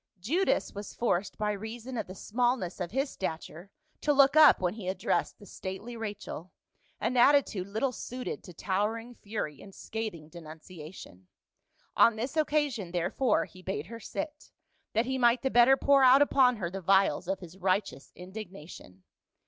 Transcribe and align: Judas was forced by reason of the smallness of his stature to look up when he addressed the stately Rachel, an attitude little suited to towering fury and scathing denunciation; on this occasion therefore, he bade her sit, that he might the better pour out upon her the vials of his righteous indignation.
Judas 0.19 0.73
was 0.73 0.95
forced 0.95 1.37
by 1.37 1.51
reason 1.51 1.95
of 1.95 2.07
the 2.07 2.15
smallness 2.15 2.79
of 2.79 2.89
his 2.89 3.11
stature 3.11 3.69
to 4.01 4.11
look 4.11 4.35
up 4.35 4.59
when 4.59 4.73
he 4.73 4.87
addressed 4.87 5.37
the 5.37 5.45
stately 5.45 5.95
Rachel, 5.95 6.51
an 6.99 7.15
attitude 7.17 7.67
little 7.67 7.91
suited 7.91 8.43
to 8.45 8.51
towering 8.55 9.13
fury 9.13 9.61
and 9.61 9.75
scathing 9.75 10.27
denunciation; 10.27 11.27
on 11.95 12.15
this 12.15 12.35
occasion 12.35 12.89
therefore, 12.93 13.45
he 13.45 13.61
bade 13.61 13.85
her 13.85 13.99
sit, 13.99 14.49
that 14.93 15.05
he 15.05 15.19
might 15.19 15.43
the 15.43 15.51
better 15.51 15.77
pour 15.77 16.03
out 16.03 16.23
upon 16.23 16.55
her 16.55 16.71
the 16.71 16.81
vials 16.81 17.27
of 17.27 17.39
his 17.39 17.59
righteous 17.59 18.11
indignation. 18.15 19.03